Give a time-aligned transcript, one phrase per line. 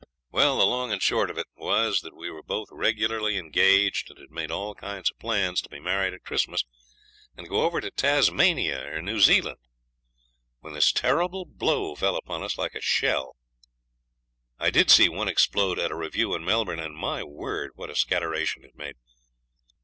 [0.31, 4.17] Well, the long and short of it was that we were both regularly engaged and
[4.17, 6.63] had made all kinds of plans to be married at Christmas
[7.37, 9.59] and go over to Tasmania or New Zealand,
[10.59, 13.35] when this terrible blow fell upon us like a shell.
[14.57, 17.73] I did see one explode at a review in Melbourne and, my word!
[17.75, 18.95] what a scatteration it made.